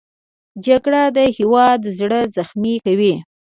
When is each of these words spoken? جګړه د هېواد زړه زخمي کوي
جګړه 0.65 1.03
د 1.17 1.19
هېواد 1.37 1.81
زړه 1.99 2.19
زخمي 2.35 2.75
کوي 2.85 3.15